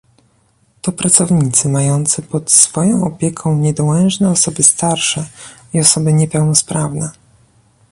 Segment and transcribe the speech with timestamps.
[0.81, 5.25] To pracownicy mający pod swoją opieką niedołężne osoby starsze
[5.73, 7.11] i osoby niepełnosprawne